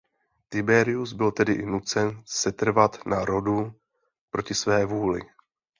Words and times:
Tiberius 0.49 1.13
byl 1.13 1.31
tedy 1.31 1.65
nucen 1.65 2.23
setrvat 2.25 3.05
na 3.05 3.25
Rhodu 3.25 3.73
proti 4.31 4.53
své 4.53 4.85
vůli. 4.85 5.21